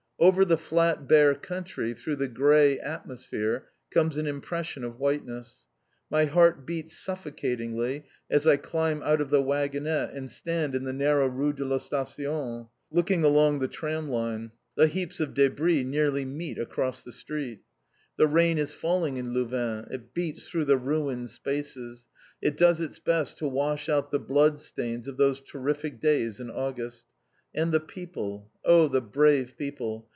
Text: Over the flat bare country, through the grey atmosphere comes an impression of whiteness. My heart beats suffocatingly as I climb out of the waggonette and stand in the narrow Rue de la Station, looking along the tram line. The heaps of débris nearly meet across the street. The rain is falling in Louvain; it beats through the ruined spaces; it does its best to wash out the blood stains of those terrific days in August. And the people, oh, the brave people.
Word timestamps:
Over 0.23 0.45
the 0.45 0.55
flat 0.55 1.07
bare 1.07 1.33
country, 1.33 1.95
through 1.95 2.17
the 2.17 2.27
grey 2.27 2.77
atmosphere 2.79 3.69
comes 3.89 4.17
an 4.19 4.27
impression 4.27 4.83
of 4.83 4.99
whiteness. 4.99 5.65
My 6.11 6.25
heart 6.25 6.63
beats 6.63 6.95
suffocatingly 6.95 8.03
as 8.29 8.45
I 8.45 8.57
climb 8.57 9.01
out 9.01 9.19
of 9.19 9.31
the 9.31 9.41
waggonette 9.41 10.13
and 10.13 10.29
stand 10.29 10.75
in 10.75 10.83
the 10.83 10.93
narrow 10.93 11.25
Rue 11.25 11.53
de 11.53 11.65
la 11.65 11.79
Station, 11.79 12.67
looking 12.91 13.23
along 13.23 13.57
the 13.59 13.67
tram 13.67 14.09
line. 14.09 14.51
The 14.75 14.85
heaps 14.85 15.19
of 15.19 15.33
débris 15.33 15.83
nearly 15.87 16.23
meet 16.23 16.59
across 16.59 17.03
the 17.03 17.11
street. 17.11 17.61
The 18.17 18.27
rain 18.27 18.59
is 18.59 18.71
falling 18.73 19.17
in 19.17 19.33
Louvain; 19.33 19.87
it 19.89 20.13
beats 20.13 20.47
through 20.47 20.65
the 20.65 20.77
ruined 20.77 21.31
spaces; 21.31 22.07
it 22.43 22.57
does 22.57 22.79
its 22.79 22.99
best 22.99 23.39
to 23.39 23.47
wash 23.47 23.89
out 23.89 24.11
the 24.11 24.19
blood 24.19 24.59
stains 24.59 25.07
of 25.07 25.17
those 25.17 25.41
terrific 25.41 25.99
days 25.99 26.39
in 26.39 26.51
August. 26.51 27.07
And 27.55 27.71
the 27.71 27.79
people, 27.81 28.51
oh, 28.63 28.87
the 28.87 29.01
brave 29.01 29.57
people. 29.57 30.07